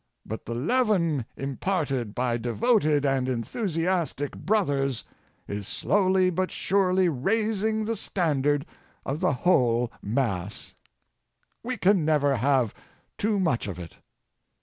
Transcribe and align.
But 0.25 0.45
the 0.47 0.55
leaven 0.55 1.27
imparted 1.37 2.15
by 2.15 2.37
devoted 2.37 3.05
and 3.05 3.29
enthusiastic 3.29 4.35
brothers 4.35 5.03
is 5.47 5.67
slowly 5.67 6.31
but 6.31 6.49
surely 6.49 7.07
raising 7.07 7.85
the 7.85 7.95
stand 7.95 8.47
ard 8.47 8.65
of 9.05 9.19
the 9.19 9.33
whole 9.45 9.91
mass. 10.01 10.73
We 11.61 11.77
can 11.77 12.03
never 12.03 12.37
have 12.37 12.73
too 13.19 13.39
much 13.39 13.67
of 13.67 13.77
it. 13.77 13.97